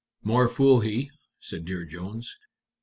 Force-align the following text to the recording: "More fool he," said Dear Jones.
"More 0.23 0.49
fool 0.49 0.79
he," 0.79 1.11
said 1.39 1.63
Dear 1.65 1.85
Jones. 1.85 2.35